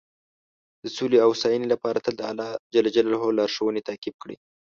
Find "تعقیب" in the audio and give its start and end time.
3.89-4.15